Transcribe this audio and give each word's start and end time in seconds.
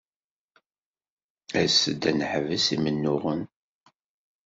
As-d 1.61 2.01
ad 2.09 2.15
neḥbes 2.17 2.65
imennuɣen. 2.75 3.41